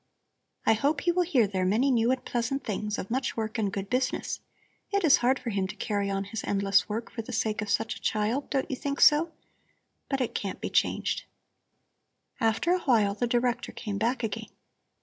[0.65, 3.71] I hope he will hear there many new and pleasant things of much work and
[3.71, 4.39] good business.
[4.91, 7.69] It is hard for him to carry on his endless work for the sake of
[7.69, 9.31] such a child, don't you think so?
[10.09, 11.25] But it can't be changed."
[12.39, 14.49] After a while the Director came back again.